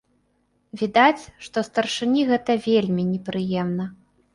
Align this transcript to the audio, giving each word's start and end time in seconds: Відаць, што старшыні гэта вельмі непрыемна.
Відаць, 0.81 1.23
што 1.49 1.57
старшыні 1.69 2.21
гэта 2.33 2.51
вельмі 2.67 3.11
непрыемна. 3.15 3.85